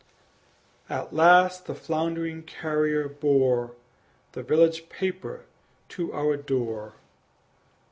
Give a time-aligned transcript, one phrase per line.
[0.89, 3.75] At last the floundering carrier bore
[4.31, 5.45] The village paper
[5.89, 6.95] to our door.